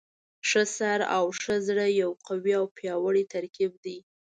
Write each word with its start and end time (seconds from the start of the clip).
ښه 0.47 0.63
سر 0.77 0.99
او 1.15 1.23
ښه 1.41 1.55
زړه 1.67 1.85
یو 2.01 2.11
قوي 2.27 2.53
او 2.59 2.65
پیاوړی 2.77 3.23
ترکیب 3.33 3.71
دی. 3.85 3.97